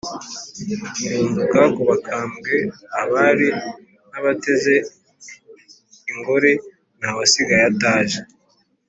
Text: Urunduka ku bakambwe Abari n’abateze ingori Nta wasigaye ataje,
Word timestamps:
Urunduka 1.05 1.59
ku 1.75 1.81
bakambwe 1.89 2.53
Abari 3.01 3.47
n’abateze 4.09 4.73
ingori 6.11 6.51
Nta 6.99 7.09
wasigaye 7.17 7.65
ataje, 7.73 8.19